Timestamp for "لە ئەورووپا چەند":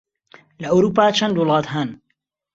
0.61-1.35